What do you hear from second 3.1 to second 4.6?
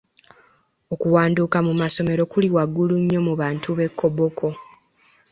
mu bantu b'e Koboko.